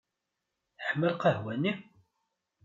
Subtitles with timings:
[0.77, 1.73] Teḥma lqahwa-nni?